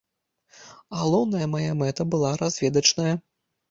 Галоўная 1.01 1.45
мая 1.53 1.71
мэта 1.85 2.11
была 2.17 2.35
разведачная. 2.45 3.13